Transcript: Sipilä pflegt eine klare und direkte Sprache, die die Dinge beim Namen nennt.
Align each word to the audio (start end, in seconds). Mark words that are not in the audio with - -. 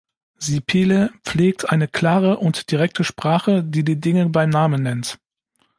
Sipilä 0.43 1.09
pflegt 1.23 1.69
eine 1.71 1.87
klare 1.87 2.37
und 2.39 2.71
direkte 2.71 3.03
Sprache, 3.03 3.63
die 3.63 3.83
die 3.83 4.01
Dinge 4.01 4.27
beim 4.29 4.49
Namen 4.49 4.81
nennt. 4.81 5.19